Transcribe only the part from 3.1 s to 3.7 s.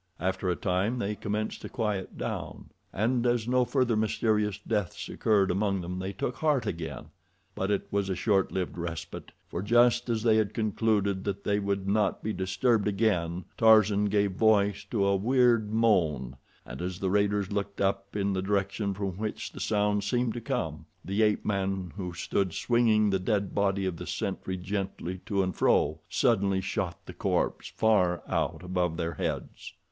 as no